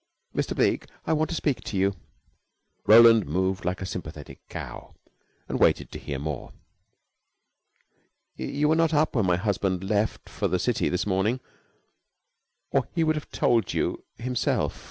"Mr. 0.35 0.55
Bleke, 0.55 0.87
I 1.05 1.13
want 1.13 1.29
to 1.29 1.35
speak 1.35 1.61
to 1.65 1.77
you." 1.77 1.93
Roland 2.87 3.27
moved 3.27 3.65
like 3.65 3.83
a 3.83 3.85
sympathetic 3.85 4.39
cow, 4.49 4.95
and 5.47 5.59
waited 5.59 5.91
to 5.91 5.99
hear 5.99 6.17
more. 6.17 6.53
"You 8.35 8.69
were 8.69 8.75
not 8.75 8.95
up 8.95 9.15
when 9.15 9.27
my 9.27 9.37
husband 9.37 9.83
left 9.83 10.27
for 10.27 10.47
the 10.47 10.57
city 10.57 10.89
this 10.89 11.05
morning, 11.05 11.39
or 12.71 12.87
he 12.95 13.03
would 13.03 13.15
have 13.15 13.29
told 13.29 13.73
you 13.75 14.03
himself. 14.17 14.79